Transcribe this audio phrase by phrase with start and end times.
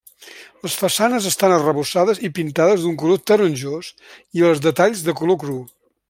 [0.67, 3.91] Les façanes estan arrebossades i pintades d'un color taronjós
[4.41, 5.59] i els detalls de color cru.